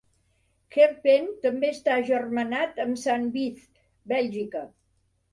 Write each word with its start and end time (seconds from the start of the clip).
Kerpen 0.75 1.27
també 1.43 1.67
està 1.73 1.97
agermanat 2.03 2.81
amb 2.85 2.97
Sant 3.01 3.27
Vith, 3.35 3.67
Bèlgica. 4.15 4.63